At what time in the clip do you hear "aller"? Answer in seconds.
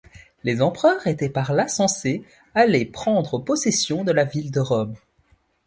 2.55-2.85